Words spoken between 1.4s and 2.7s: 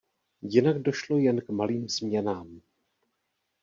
k malým změnám.